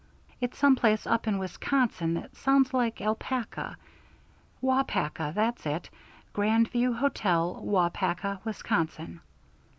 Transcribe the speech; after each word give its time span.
"It's 0.39 0.57
some 0.57 0.75
place 0.75 1.05
up 1.05 1.27
in 1.27 1.37
Wisconsin 1.37 2.15
that 2.15 2.35
sounds 2.35 2.73
like 2.73 3.01
alpaca. 3.01 3.77
Waupaca 4.59 5.31
that's 5.35 5.67
it. 5.67 5.91
Grand 6.33 6.69
View 6.69 6.91
Hotel, 6.91 7.61
Waupaca, 7.63 8.39
Wisconsin." 8.43 9.21